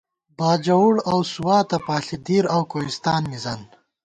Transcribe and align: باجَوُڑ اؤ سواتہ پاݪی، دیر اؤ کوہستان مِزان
باجَوُڑ 0.37 0.93
اؤ 1.11 1.19
سواتہ 1.33 1.77
پاݪی، 1.85 2.17
دیر 2.25 2.45
اؤ 2.53 2.61
کوہستان 2.71 3.21
مِزان 3.31 3.61